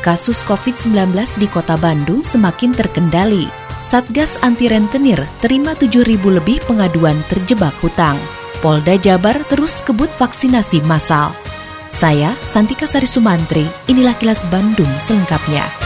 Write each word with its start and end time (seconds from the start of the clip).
kasus 0.00 0.44
COVID-19 0.44 1.12
di 1.40 1.46
kota 1.48 1.76
Bandung 1.80 2.24
semakin 2.24 2.72
terkendali. 2.72 3.48
Satgas 3.80 4.36
anti 4.44 4.68
rentenir 4.68 5.16
terima 5.40 5.72
7.000 5.72 6.20
lebih 6.20 6.60
pengaduan 6.68 7.16
terjebak 7.32 7.72
hutang. 7.80 8.20
Polda 8.60 9.00
Jabar 9.00 9.40
terus 9.48 9.80
kebut 9.80 10.12
vaksinasi 10.20 10.84
massal. 10.84 11.32
Saya, 11.88 12.36
Santika 12.44 12.84
Sari 12.84 13.08
Sumantri, 13.08 13.64
inilah 13.88 14.12
kilas 14.20 14.44
Bandung 14.52 14.90
selengkapnya. 15.00 15.79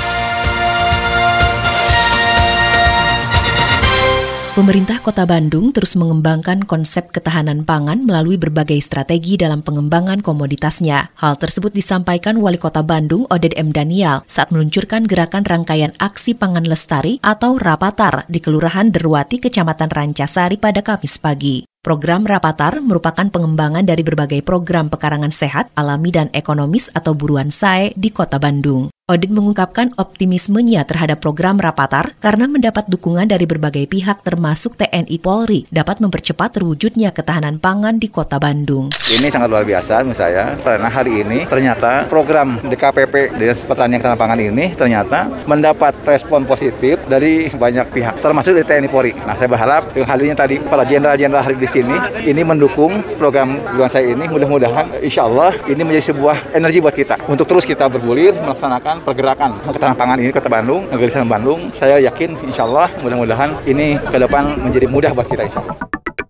Pemerintah 4.55 5.03
Kota 5.03 5.27
Bandung 5.27 5.75
terus 5.75 5.99
mengembangkan 5.99 6.63
konsep 6.63 7.11
ketahanan 7.11 7.67
pangan 7.67 8.07
melalui 8.07 8.39
berbagai 8.39 8.79
strategi 8.87 9.35
dalam 9.35 9.67
pengembangan 9.67 10.23
komoditasnya. 10.23 11.11
Hal 11.19 11.35
tersebut 11.43 11.75
disampaikan 11.75 12.39
Wali 12.39 12.55
Kota 12.55 12.87
Bandung 12.87 13.27
Oded 13.35 13.51
M. 13.59 13.75
Daniel 13.75 14.23
saat 14.31 14.55
meluncurkan 14.55 15.11
gerakan 15.11 15.43
rangkaian 15.43 15.91
aksi 15.99 16.39
pangan 16.39 16.71
lestari 16.71 17.19
atau 17.19 17.59
Rapatar 17.59 18.31
di 18.31 18.39
Kelurahan 18.39 18.95
Derwati, 18.95 19.43
Kecamatan 19.43 19.91
Rancasari 19.91 20.55
pada 20.55 20.87
Kamis 20.87 21.19
pagi. 21.19 21.67
Program 21.83 22.23
Rapatar 22.23 22.79
merupakan 22.79 23.27
pengembangan 23.27 23.83
dari 23.83 24.07
berbagai 24.07 24.47
program 24.47 24.87
pekarangan 24.87 25.35
sehat, 25.35 25.75
alami, 25.75 26.15
dan 26.15 26.31
ekonomis 26.31 26.95
atau 26.95 27.11
buruan 27.19 27.51
SAE 27.51 27.91
di 27.99 28.15
Kota 28.15 28.39
Bandung. 28.39 28.94
Odin 29.05 29.37
mengungkapkan 29.37 29.93
optimismenya 30.01 30.81
terhadap 30.89 31.21
program 31.21 31.61
Rapatar 31.61 32.17
karena 32.25 32.49
mendapat 32.49 32.89
dukungan 32.89 33.29
dari 33.29 33.45
berbagai 33.45 33.85
pihak 33.85 34.25
termasuk 34.25 34.81
TNI 34.81 35.21
Polri 35.21 35.69
dapat 35.69 36.01
mempercepat 36.01 36.57
terwujudnya 36.57 37.13
ketahanan 37.13 37.61
pangan 37.61 38.01
di 38.01 38.09
kota 38.09 38.41
Bandung. 38.41 38.89
Ini 39.13 39.29
sangat 39.29 39.53
luar 39.53 39.69
biasa 39.69 40.01
menurut 40.01 40.17
saya 40.17 40.57
karena 40.57 40.89
hari 40.89 41.21
ini 41.21 41.45
ternyata 41.45 42.09
program 42.09 42.57
DKPP 42.65 43.37
Dinas 43.37 43.69
Pertanian 43.69 44.01
Ketahanan 44.01 44.21
Pangan 44.25 44.41
ini 44.41 44.73
ternyata 44.73 45.29
mendapat 45.45 45.93
respon 46.09 46.49
positif 46.49 46.97
dari 47.05 47.53
banyak 47.53 47.93
pihak 47.93 48.25
termasuk 48.25 48.57
dari 48.57 48.65
TNI 48.65 48.89
Polri. 48.89 49.13
Nah 49.29 49.37
saya 49.37 49.53
berharap 49.53 49.93
dengan 49.93 50.17
hal 50.17 50.19
ini 50.25 50.33
tadi 50.33 50.57
para 50.65 50.89
jenderal-jenderal 50.89 51.45
hari 51.45 51.61
di 51.61 51.69
sini 51.69 51.93
ini 52.25 52.41
mendukung 52.41 53.05
program 53.21 53.61
bulan 53.69 53.93
saya 53.93 54.17
ini 54.17 54.25
mudah-mudahan 54.33 55.05
insya 55.05 55.29
Allah 55.29 55.53
ini 55.69 55.85
menjadi 55.85 56.17
sebuah 56.17 56.57
energi 56.57 56.81
buat 56.81 56.97
kita 56.97 57.21
untuk 57.29 57.45
terus 57.45 57.69
kita 57.69 57.85
bergulir 57.93 58.33
melaksanakan 58.41 58.94
pergerakan 59.03 59.59
ketahanan 59.65 59.99
pangan 59.99 60.19
ini 60.23 60.31
Kota 60.31 60.47
Bandung, 60.53 60.87
negeri 60.87 61.11
Bandung, 61.27 61.61
saya 61.75 61.99
yakin 61.99 62.39
insya 62.47 62.69
Allah 62.69 62.93
mudah-mudahan 63.03 63.59
ini 63.67 63.99
ke 63.99 64.19
depan 64.21 64.61
menjadi 64.63 64.87
mudah 64.87 65.11
buat 65.17 65.27
kita 65.27 65.49
insya. 65.49 65.63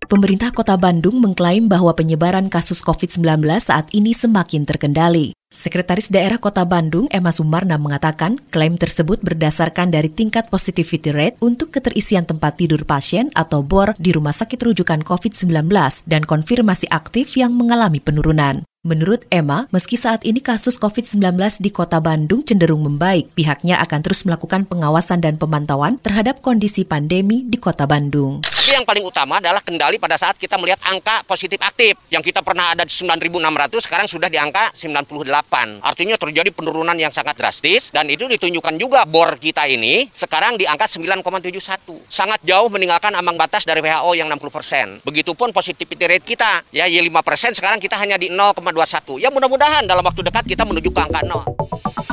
Pemerintah 0.05 0.55
Kota 0.55 0.79
Bandung 0.79 1.19
mengklaim 1.19 1.67
bahwa 1.67 1.91
penyebaran 1.97 2.47
kasus 2.47 2.85
COVID-19 2.87 3.25
saat 3.59 3.91
ini 3.97 4.15
semakin 4.15 4.63
terkendali. 4.63 5.35
Sekretaris 5.55 6.11
Daerah 6.11 6.39
Kota 6.43 6.67
Bandung, 6.67 7.07
Emma 7.15 7.31
Sumarna, 7.31 7.79
mengatakan 7.79 8.43
klaim 8.51 8.75
tersebut 8.75 9.23
berdasarkan 9.23 9.91
dari 9.91 10.11
tingkat 10.11 10.51
positivity 10.51 11.15
rate 11.15 11.39
untuk 11.39 11.71
keterisian 11.71 12.27
tempat 12.27 12.59
tidur 12.59 12.83
pasien 12.83 13.31
atau 13.39 13.63
BOR 13.63 13.95
di 13.99 14.11
Rumah 14.11 14.35
Sakit 14.35 14.59
Rujukan 14.59 15.07
COVID-19 15.07 15.71
dan 16.11 16.23
konfirmasi 16.27 16.91
aktif 16.91 17.39
yang 17.39 17.55
mengalami 17.55 18.03
penurunan. 18.03 18.67
Menurut 18.85 19.25
Emma, 19.33 19.65
meski 19.73 19.97
saat 19.97 20.29
ini 20.29 20.45
kasus 20.45 20.77
COVID-19 20.77 21.41
di 21.65 21.73
kota 21.73 22.05
Bandung 22.05 22.45
cenderung 22.45 22.85
membaik, 22.85 23.33
pihaknya 23.33 23.81
akan 23.81 24.05
terus 24.05 24.29
melakukan 24.29 24.69
pengawasan 24.69 25.25
dan 25.25 25.41
pemantauan 25.41 25.97
terhadap 26.05 26.45
kondisi 26.45 26.85
pandemi 26.85 27.49
di 27.49 27.57
kota 27.57 27.89
Bandung. 27.89 28.45
Tapi 28.45 28.77
yang 28.77 28.85
paling 28.85 29.01
utama 29.09 29.41
adalah 29.41 29.65
kendali 29.65 29.97
pada 29.97 30.21
saat 30.21 30.37
kita 30.37 30.61
melihat 30.61 30.85
angka 30.85 31.25
positif 31.25 31.57
aktif. 31.65 31.97
Yang 32.13 32.29
kita 32.29 32.45
pernah 32.45 32.77
ada 32.77 32.85
di 32.85 32.93
9.600, 32.93 33.89
sekarang 33.89 34.05
sudah 34.05 34.29
di 34.29 34.37
angka 34.37 34.69
98. 34.77 35.81
Artinya 35.81 36.21
terjadi 36.21 36.53
penurunan 36.53 36.97
yang 37.01 37.09
sangat 37.09 37.41
drastis, 37.41 37.89
dan 37.89 38.05
itu 38.13 38.29
ditunjukkan 38.29 38.77
juga 38.77 39.09
bor 39.09 39.41
kita 39.41 39.65
ini 39.65 40.13
sekarang 40.13 40.61
di 40.61 40.69
angka 40.69 40.85
9,71. 40.93 42.05
Sangat 42.05 42.45
jauh 42.45 42.69
meninggalkan 42.69 43.17
ambang 43.17 43.41
batas 43.41 43.65
dari 43.65 43.81
WHO 43.81 44.13
yang 44.13 44.29
60%. 44.29 45.09
Begitupun 45.09 45.57
positivity 45.57 46.05
rate 46.05 46.29
kita, 46.29 46.69
ya 46.69 46.85
Y5% 46.85 47.57
sekarang 47.57 47.81
kita 47.81 47.97
hanya 47.97 48.21
di 48.21 48.29
0, 48.29 48.53
2021. 48.75 49.23
Ya 49.23 49.31
mudah-mudahan 49.31 49.87
dalam 49.87 50.03
waktu 50.03 50.27
dekat 50.27 50.45
kita 50.45 50.67
menuju 50.67 50.91
ke 50.91 51.01
angka 51.01 51.23
0. 51.23 52.04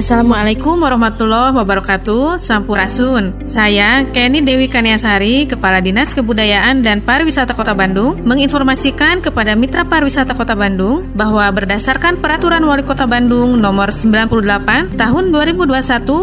Assalamualaikum 0.00 0.80
warahmatullahi 0.80 1.52
wabarakatuh. 1.60 2.40
Sampurasun. 2.40 3.44
Saya 3.44 4.08
Kenny 4.16 4.40
Dewi 4.40 4.64
Kaniasari 4.64 5.44
Kepala 5.44 5.84
Dinas 5.84 6.16
Kebudayaan 6.16 6.80
dan 6.80 7.04
Pariwisata 7.04 7.52
Kota 7.52 7.76
Bandung 7.76 8.16
Menginformasikan 8.24 9.20
kepada 9.20 9.52
Mitra 9.52 9.84
Pariwisata 9.84 10.32
Kota 10.32 10.56
Bandung 10.56 11.04
Bahwa 11.12 11.44
berdasarkan 11.52 12.16
Peraturan 12.16 12.64
Wali 12.64 12.80
Kota 12.80 13.04
Bandung 13.04 13.60
Nomor 13.60 13.92
98 13.92 14.96
Tahun 14.96 15.24
2021 15.36 15.68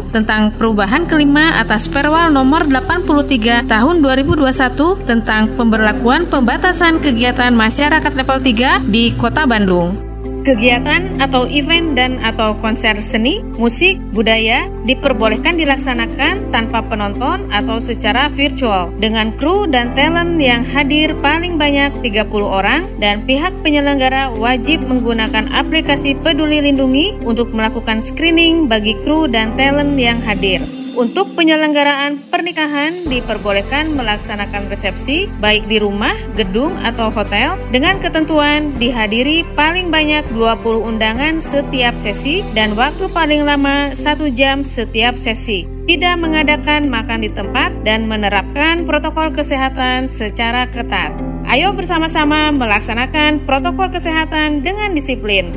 Tentang 0.10 0.50
perubahan 0.58 1.06
kelima 1.06 1.62
atas 1.62 1.86
Perwal 1.86 2.34
Nomor 2.34 2.66
83 2.66 3.70
Tahun 3.70 3.96
2021 4.02 5.06
Tentang 5.06 5.54
pemberlakuan 5.54 6.26
pembatasan 6.26 6.98
kegiatan 6.98 7.54
masyarakat 7.54 8.10
level 8.18 8.42
3 8.42 8.90
di 8.90 9.14
Kota 9.14 9.46
Bandung 9.46 10.07
Kegiatan 10.48 11.20
atau 11.20 11.44
event 11.52 11.92
dan 11.92 12.24
atau 12.24 12.56
konser 12.64 12.96
seni, 13.04 13.44
musik, 13.60 14.00
budaya 14.16 14.72
diperbolehkan 14.88 15.60
dilaksanakan 15.60 16.56
tanpa 16.56 16.88
penonton 16.88 17.52
atau 17.52 17.84
secara 17.84 18.32
virtual 18.32 18.88
dengan 18.96 19.36
kru 19.36 19.68
dan 19.68 19.92
talent 19.92 20.40
yang 20.40 20.64
hadir 20.64 21.12
paling 21.20 21.60
banyak 21.60 21.92
30 22.00 22.32
orang 22.48 22.88
dan 22.96 23.28
pihak 23.28 23.52
penyelenggara 23.60 24.32
wajib 24.40 24.88
menggunakan 24.88 25.52
aplikasi 25.52 26.16
Peduli 26.16 26.64
Lindungi 26.64 27.20
untuk 27.28 27.52
melakukan 27.52 28.00
screening 28.00 28.72
bagi 28.72 28.96
kru 29.04 29.28
dan 29.28 29.52
talent 29.60 30.00
yang 30.00 30.24
hadir. 30.24 30.64
Untuk 30.98 31.38
penyelenggaraan 31.38 32.26
pernikahan 32.34 33.06
diperbolehkan 33.06 33.94
melaksanakan 33.94 34.66
resepsi 34.66 35.30
baik 35.38 35.70
di 35.70 35.78
rumah, 35.78 36.18
gedung, 36.34 36.74
atau 36.82 37.14
hotel 37.14 37.54
dengan 37.70 38.02
ketentuan 38.02 38.74
dihadiri 38.82 39.46
paling 39.54 39.94
banyak 39.94 40.26
20 40.34 40.58
undangan 40.82 41.38
setiap 41.38 41.94
sesi 42.02 42.42
dan 42.58 42.74
waktu 42.74 43.14
paling 43.14 43.46
lama 43.46 43.94
1 43.94 44.26
jam 44.34 44.66
setiap 44.66 45.22
sesi 45.22 45.70
tidak 45.86 46.18
mengadakan 46.18 46.90
makan 46.90 47.22
di 47.22 47.30
tempat 47.30 47.78
dan 47.86 48.10
menerapkan 48.10 48.82
protokol 48.90 49.30
kesehatan 49.30 50.10
secara 50.10 50.66
ketat. 50.66 51.14
Ayo 51.46 51.78
bersama-sama 51.78 52.50
melaksanakan 52.50 53.46
protokol 53.46 53.94
kesehatan 53.94 54.66
dengan 54.66 54.98
disiplin. 54.98 55.54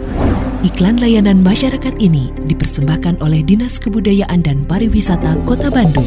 Iklan 0.61 1.01
layanan 1.01 1.41
masyarakat 1.41 2.05
ini 2.05 2.29
dipersembahkan 2.45 3.25
oleh 3.25 3.41
Dinas 3.41 3.81
Kebudayaan 3.81 4.45
dan 4.45 4.69
Pariwisata 4.69 5.41
Kota 5.49 5.73
Bandung. 5.73 6.05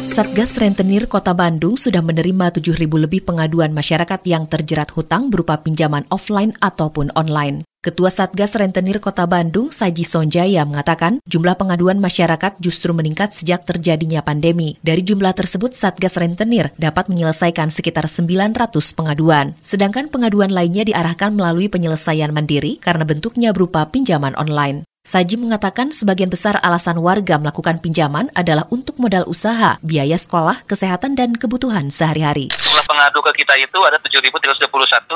Satgas 0.00 0.56
Rentenir 0.56 1.04
Kota 1.04 1.36
Bandung 1.36 1.76
sudah 1.76 2.00
menerima 2.00 2.56
7.000 2.56 2.88
lebih 2.88 3.20
pengaduan 3.20 3.76
masyarakat 3.76 4.24
yang 4.24 4.48
terjerat 4.48 4.88
hutang 4.96 5.28
berupa 5.28 5.60
pinjaman 5.60 6.08
offline 6.08 6.56
ataupun 6.64 7.12
online. 7.12 7.68
Ketua 7.80 8.12
Satgas 8.12 8.52
Rentenir 8.60 9.00
Kota 9.00 9.24
Bandung, 9.24 9.72
Saji 9.72 10.04
Sonjaya, 10.04 10.68
mengatakan 10.68 11.16
jumlah 11.24 11.56
pengaduan 11.56 11.96
masyarakat 11.96 12.60
justru 12.60 12.92
meningkat 12.92 13.32
sejak 13.32 13.64
terjadinya 13.64 14.20
pandemi. 14.20 14.76
Dari 14.84 15.00
jumlah 15.00 15.32
tersebut, 15.32 15.72
Satgas 15.72 16.20
Rentenir 16.20 16.76
dapat 16.76 17.08
menyelesaikan 17.08 17.72
sekitar 17.72 18.04
900 18.04 18.52
pengaduan. 18.92 19.56
Sedangkan 19.64 20.12
pengaduan 20.12 20.52
lainnya 20.52 20.84
diarahkan 20.84 21.32
melalui 21.32 21.72
penyelesaian 21.72 22.36
mandiri 22.36 22.76
karena 22.84 23.08
bentuknya 23.08 23.56
berupa 23.56 23.88
pinjaman 23.88 24.36
online. 24.36 24.84
Saji 25.00 25.40
mengatakan 25.40 25.96
sebagian 25.96 26.28
besar 26.28 26.60
alasan 26.60 27.00
warga 27.00 27.40
melakukan 27.40 27.80
pinjaman 27.80 28.28
adalah 28.36 28.68
untuk 28.68 28.89
modal 29.00 29.24
usaha, 29.26 29.80
biaya 29.80 30.20
sekolah, 30.20 30.62
kesehatan, 30.68 31.16
dan 31.16 31.34
kebutuhan 31.34 31.88
sehari-hari 31.88 32.52
pengadu 32.90 33.22
ke 33.22 33.46
kita 33.46 33.54
itu 33.54 33.78
ada 33.86 34.02
7.321 34.02 34.66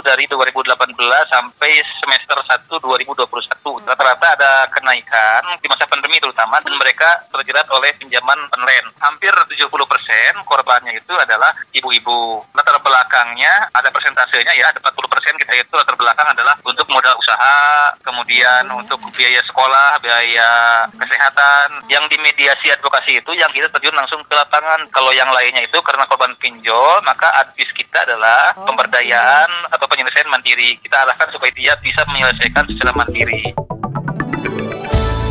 dari 0.06 0.24
2018 0.30 0.94
sampai 1.26 1.72
semester 2.00 2.38
1 2.38 2.70
2021. 2.70 3.82
Rata-rata 3.82 4.26
ada 4.38 4.52
kenaikan 4.70 5.42
di 5.58 5.66
masa 5.66 5.82
pandemi 5.90 6.22
terutama 6.22 6.62
dan 6.62 6.70
mereka 6.78 7.26
terjerat 7.34 7.66
oleh 7.74 7.90
pinjaman 7.98 8.38
online. 8.54 8.94
Hampir 9.02 9.34
70 9.34 9.66
persen 9.90 10.32
korbannya 10.46 10.94
itu 10.94 11.12
adalah 11.18 11.50
ibu-ibu. 11.74 12.46
Latar 12.54 12.78
belakangnya 12.78 13.66
ada 13.74 13.90
persentasenya 13.90 14.54
ya, 14.54 14.70
ada 14.70 14.78
40 14.78 15.10
persen 15.10 15.34
kita 15.42 15.52
itu 15.58 15.74
latar 15.74 15.98
belakang 15.98 16.30
adalah 16.30 16.54
untuk 16.62 16.86
modal 16.86 17.18
usaha, 17.18 17.90
kemudian 18.06 18.70
untuk 18.70 19.02
biaya 19.10 19.42
sekolah, 19.50 19.98
biaya 19.98 20.50
kesehatan. 20.94 21.90
Yang 21.90 22.14
di 22.14 22.16
mediasi 22.22 22.70
advokasi 22.70 23.18
itu 23.18 23.34
yang 23.34 23.50
kita 23.50 23.66
terjun 23.74 23.98
langsung 23.98 24.22
ke 24.22 24.32
lapangan. 24.32 24.86
Kalau 24.94 25.10
yang 25.10 25.28
lainnya 25.34 25.66
itu 25.66 25.78
karena 25.82 26.06
korban 26.06 26.30
pinjol, 26.38 27.02
maka 27.02 27.26
advis 27.42 27.68
kita 27.74 28.06
adalah 28.06 28.54
pemberdayaan 28.54 29.50
atau 29.74 29.86
penyelesaian 29.90 30.30
mandiri. 30.30 30.78
Kita 30.78 31.02
arahkan 31.02 31.34
supaya 31.34 31.50
dia 31.52 31.74
bisa 31.82 32.06
menyelesaikan 32.06 32.64
secara 32.70 32.94
mandiri. 32.94 33.50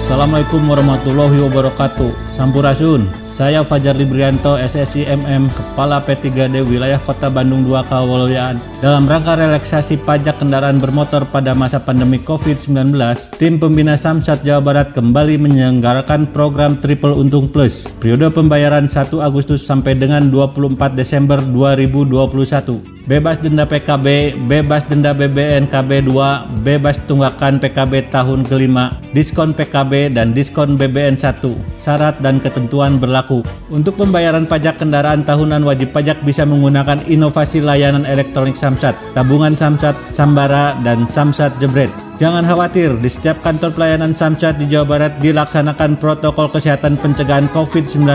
Assalamualaikum 0.03 0.59
warahmatullahi 0.67 1.39
wabarakatuh. 1.47 2.35
Sampurasun. 2.35 3.22
Saya 3.33 3.65
Fajar 3.65 3.97
Librianto, 3.97 4.61
SSI 4.61 5.09
MM, 5.09 5.49
Kepala 5.49 5.97
P3D 6.05 6.61
Wilayah 6.69 7.01
Kota 7.01 7.33
Bandung 7.33 7.65
2 7.65 7.81
Kawaloyaan. 7.89 8.61
Dalam 8.77 9.09
rangka 9.09 9.33
relaksasi 9.33 10.05
pajak 10.05 10.37
kendaraan 10.37 10.77
bermotor 10.77 11.25
pada 11.25 11.57
masa 11.57 11.81
pandemi 11.81 12.21
COVID-19, 12.21 12.93
tim 13.41 13.57
pembina 13.57 13.97
Samsat 13.97 14.45
Jawa 14.45 14.61
Barat 14.61 14.93
kembali 14.93 15.41
menyelenggarakan 15.41 16.29
program 16.29 16.77
Triple 16.77 17.17
Untung 17.17 17.49
Plus. 17.49 17.89
Periode 17.97 18.29
pembayaran 18.29 18.85
1 18.85 19.17
Agustus 19.17 19.65
sampai 19.65 19.97
dengan 19.97 20.29
24 20.29 20.93
Desember 20.93 21.41
2021 21.41 22.93
bebas 23.03 23.35
denda 23.39 23.67
PKB, 23.67 24.37
bebas 24.47 24.87
denda 24.87 25.11
BBN 25.11 25.67
KB 25.67 26.07
2, 26.07 26.63
bebas 26.63 26.95
tunggakan 27.03 27.59
PKB 27.59 28.07
tahun 28.07 28.47
kelima, 28.47 28.95
diskon 29.11 29.51
PKB 29.51 30.15
dan 30.15 30.31
diskon 30.31 30.79
BBN 30.79 31.19
1. 31.19 31.43
Syarat 31.79 32.15
dan 32.23 32.39
ketentuan 32.39 32.99
berlaku. 32.99 33.43
Untuk 33.67 33.99
pembayaran 33.99 34.47
pajak 34.47 34.79
kendaraan 34.79 35.27
tahunan 35.27 35.67
wajib 35.67 35.91
pajak 35.91 36.23
bisa 36.23 36.47
menggunakan 36.47 37.03
inovasi 37.07 37.59
layanan 37.59 38.07
elektronik 38.07 38.55
Samsat, 38.55 38.95
tabungan 39.11 39.55
Samsat, 39.55 39.95
Sambara, 40.07 40.75
dan 40.87 41.03
Samsat 41.03 41.59
Jebret. 41.59 41.91
Jangan 42.13 42.45
khawatir, 42.45 42.93
di 43.01 43.09
setiap 43.09 43.41
kantor 43.41 43.73
pelayanan 43.73 44.13
Samsat 44.13 44.61
di 44.61 44.69
Jawa 44.69 44.85
Barat 44.85 45.17
dilaksanakan 45.17 45.97
protokol 45.97 46.45
kesehatan 46.45 46.93
pencegahan 47.01 47.49
COVID-19. 47.49 48.05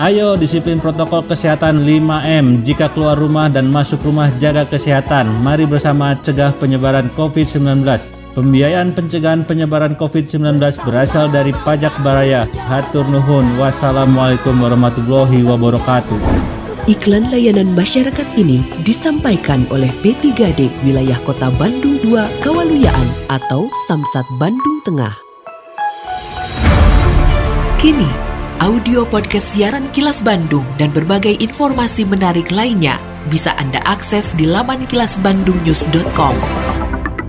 Ayo 0.00 0.40
disiplin 0.40 0.80
protokol 0.80 1.20
kesehatan 1.28 1.84
5M 1.84 2.64
jika 2.64 2.88
keluar 2.88 3.20
rumah 3.20 3.52
dan 3.52 3.68
masuk 3.68 4.00
rumah 4.00 4.32
jaga 4.40 4.64
kesehatan. 4.64 5.28
Mari 5.44 5.68
bersama 5.68 6.16
cegah 6.24 6.56
penyebaran 6.56 7.12
COVID-19. 7.20 7.84
Pembiayaan 8.32 8.96
pencegahan 8.96 9.44
penyebaran 9.44 9.92
COVID-19 10.00 10.56
berasal 10.88 11.28
dari 11.28 11.52
pajak 11.68 11.92
baraya. 12.00 12.48
Hatur 12.64 13.04
nuhun. 13.12 13.44
Wassalamualaikum 13.60 14.56
warahmatullahi 14.56 15.44
wabarakatuh. 15.44 16.57
Iklan 16.88 17.28
layanan 17.28 17.76
masyarakat 17.76 18.24
ini 18.40 18.64
disampaikan 18.80 19.68
oleh 19.68 19.92
P3D 20.00 20.72
Wilayah 20.88 21.20
Kota 21.28 21.52
Bandung 21.60 22.00
2 22.00 22.40
Kawaluyaan 22.40 23.08
atau 23.28 23.68
Samsat 23.84 24.24
Bandung 24.40 24.80
Tengah. 24.88 25.12
Kini, 27.76 28.08
audio 28.64 29.04
podcast 29.04 29.52
siaran 29.52 29.92
Kilas 29.92 30.24
Bandung 30.24 30.64
dan 30.80 30.88
berbagai 30.88 31.36
informasi 31.44 32.08
menarik 32.08 32.48
lainnya 32.48 32.96
bisa 33.28 33.52
Anda 33.60 33.84
akses 33.84 34.32
di 34.32 34.48
laman 34.48 34.88
kilasbandungnews.com. 34.88 36.34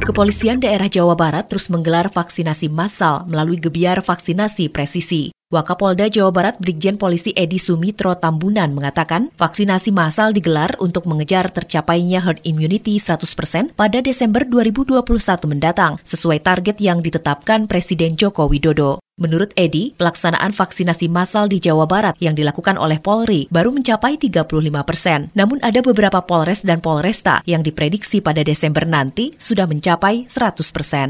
Kepolisian 0.07 0.63
daerah 0.63 0.87
Jawa 0.87 1.19
Barat 1.19 1.51
terus 1.51 1.67
menggelar 1.67 2.07
vaksinasi 2.07 2.71
massal 2.71 3.27
melalui 3.27 3.59
gebiar 3.59 3.99
vaksinasi 3.99 4.71
presisi. 4.71 5.35
Wakapolda 5.49 6.05
Jawa 6.13 6.29
Barat 6.29 6.61
Brigjen 6.61 7.01
Polisi 7.01 7.33
Edi 7.33 7.57
Sumitro 7.57 8.13
Tambunan 8.13 8.69
mengatakan 8.69 9.33
vaksinasi 9.33 9.89
massal 9.89 10.29
digelar 10.29 10.77
untuk 10.77 11.09
mengejar 11.09 11.49
tercapainya 11.49 12.21
herd 12.21 12.37
immunity 12.45 13.01
100% 13.01 13.73
pada 13.73 13.97
Desember 13.97 14.45
2021 14.45 15.01
mendatang 15.49 15.97
sesuai 16.05 16.45
target 16.45 16.77
yang 16.77 17.01
ditetapkan 17.01 17.65
Presiden 17.65 18.13
Joko 18.13 18.45
Widodo. 18.45 19.01
Menurut 19.19 19.51
Edi, 19.59 19.91
pelaksanaan 19.99 20.55
vaksinasi 20.55 21.11
massal 21.11 21.51
di 21.51 21.59
Jawa 21.59 21.83
Barat 21.83 22.15
yang 22.23 22.39
dilakukan 22.39 22.79
oleh 22.79 23.03
Polri 23.03 23.51
baru 23.51 23.75
mencapai 23.75 24.15
35 24.15 24.47
persen. 24.87 25.27
Namun 25.35 25.59
ada 25.59 25.83
beberapa 25.83 26.23
Polres 26.23 26.63
dan 26.63 26.79
Polresta 26.79 27.43
yang 27.43 27.59
diprediksi 27.59 28.23
pada 28.23 28.47
Desember 28.47 28.87
nanti 28.87 29.35
sudah 29.35 29.67
mencapai 29.67 30.23
100 30.23 30.71
persen. 30.71 31.07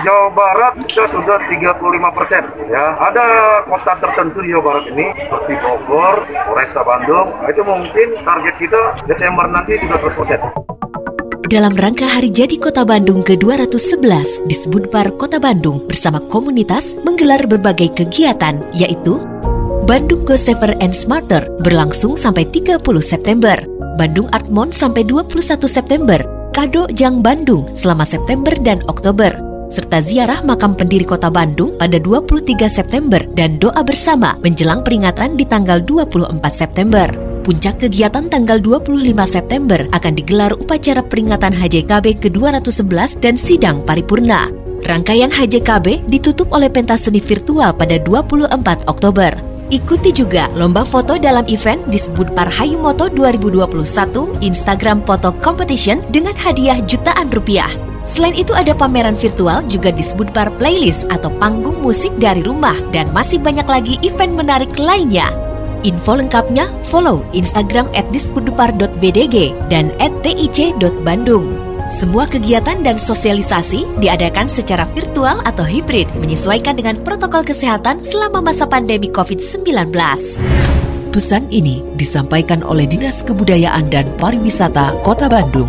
Jawa 0.00 0.32
Barat 0.32 0.80
kita 0.88 1.04
sudah 1.04 1.36
35 1.44 2.16
persen. 2.16 2.42
Ya, 2.72 2.96
ada 2.96 3.24
kota 3.68 4.00
tertentu 4.00 4.40
di 4.40 4.56
Jawa 4.56 4.72
Barat 4.72 4.84
ini 4.88 5.12
seperti 5.12 5.52
Bogor, 5.60 6.24
Polresta 6.48 6.80
Bandung. 6.80 7.36
Itu 7.44 7.60
mungkin 7.68 8.16
target 8.24 8.54
kita 8.56 9.04
Desember 9.04 9.44
nanti 9.52 9.76
sudah 9.76 10.00
100 10.00 10.16
persen. 10.16 10.71
Dalam 11.52 11.76
rangka 11.76 12.08
Hari 12.08 12.32
Jadi 12.32 12.56
Kota 12.56 12.80
Bandung 12.80 13.20
ke-211, 13.20 14.48
Disbudpar 14.48 15.12
Kota 15.20 15.36
Bandung 15.36 15.84
bersama 15.84 16.16
komunitas 16.32 16.96
menggelar 17.04 17.44
berbagai 17.44 17.92
kegiatan, 17.92 18.64
yaitu 18.72 19.20
Bandung 19.84 20.24
Go 20.24 20.32
Safer 20.32 20.72
and 20.80 20.96
Smarter 20.96 21.44
berlangsung 21.60 22.16
sampai 22.16 22.48
30 22.48 22.80
September, 23.04 23.60
Bandung 24.00 24.32
Art 24.32 24.48
Month 24.48 24.80
sampai 24.80 25.04
21 25.04 25.68
September, 25.68 26.24
Kado 26.56 26.88
Jang 26.96 27.20
Bandung 27.20 27.68
selama 27.76 28.08
September 28.08 28.56
dan 28.64 28.80
Oktober, 28.88 29.36
serta 29.68 30.00
ziarah 30.00 30.40
makam 30.48 30.72
pendiri 30.72 31.04
kota 31.04 31.28
Bandung 31.28 31.76
pada 31.76 32.00
23 32.00 32.64
September 32.64 33.20
dan 33.36 33.60
doa 33.60 33.84
bersama 33.84 34.40
menjelang 34.40 34.80
peringatan 34.80 35.36
di 35.36 35.44
tanggal 35.44 35.84
24 35.84 36.32
September. 36.48 37.31
Puncak 37.42 37.82
kegiatan 37.82 38.30
tanggal 38.30 38.62
25 38.62 39.02
September 39.26 39.82
akan 39.90 40.12
digelar 40.14 40.54
upacara 40.54 41.02
peringatan 41.02 41.50
HJKB 41.50 42.22
ke-211 42.22 43.18
dan 43.18 43.34
sidang 43.34 43.82
paripurna. 43.82 44.46
Rangkaian 44.86 45.26
HJKB 45.26 46.06
ditutup 46.06 46.54
oleh 46.54 46.70
pentas 46.70 47.10
seni 47.10 47.18
virtual 47.18 47.74
pada 47.74 47.98
24 47.98 48.86
Oktober. 48.86 49.34
Ikuti 49.74 50.14
juga 50.14 50.54
lomba 50.54 50.86
foto 50.86 51.18
dalam 51.18 51.42
event 51.50 51.82
disebut 51.90 52.30
Parhayumoto 52.30 53.10
2021 53.10 54.38
Instagram 54.38 55.02
Photo 55.02 55.34
Competition 55.42 55.98
dengan 56.14 56.38
hadiah 56.38 56.78
jutaan 56.86 57.26
rupiah. 57.34 57.74
Selain 58.06 58.38
itu 58.38 58.54
ada 58.54 58.70
pameran 58.70 59.18
virtual 59.18 59.66
juga 59.66 59.90
disebut 59.90 60.30
bar 60.30 60.54
playlist 60.62 61.10
atau 61.10 61.30
panggung 61.42 61.82
musik 61.82 62.14
dari 62.22 62.46
rumah 62.46 62.78
dan 62.94 63.10
masih 63.10 63.42
banyak 63.42 63.66
lagi 63.66 63.98
event 64.06 64.30
menarik 64.30 64.70
lainnya. 64.78 65.41
Info 65.82 66.14
lengkapnya 66.14 66.70
follow 66.88 67.26
Instagram 67.34 67.90
at 67.94 68.06
dan 69.70 69.86
at 69.98 70.12
tic.bandung. 70.22 71.72
Semua 71.90 72.24
kegiatan 72.24 72.78
dan 72.80 72.96
sosialisasi 72.96 73.98
diadakan 73.98 74.46
secara 74.46 74.86
virtual 74.94 75.42
atau 75.42 75.66
hibrid 75.66 76.06
menyesuaikan 76.16 76.78
dengan 76.78 76.96
protokol 77.02 77.42
kesehatan 77.42 78.06
selama 78.06 78.38
masa 78.38 78.64
pandemi 78.64 79.10
COVID-19. 79.10 79.90
Pesan 81.12 81.44
ini 81.52 81.84
disampaikan 81.98 82.64
oleh 82.64 82.88
Dinas 82.88 83.20
Kebudayaan 83.20 83.92
dan 83.92 84.08
Pariwisata 84.16 84.96
Kota 85.04 85.28
Bandung. 85.28 85.68